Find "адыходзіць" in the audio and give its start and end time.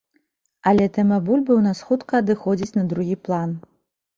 2.25-2.73